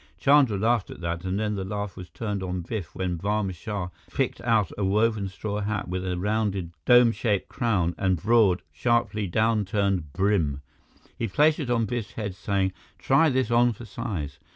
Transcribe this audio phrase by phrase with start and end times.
[0.17, 3.89] Chandra laughed at that, and then the laugh was turned on Biff when Barma Shah
[4.11, 9.27] picked out a woven straw hat with a rounded, dome shaped crown and broad, sharply
[9.27, 10.63] down turned brim.
[11.19, 14.39] He placed it on Biff's head, saying, "Try this on for size."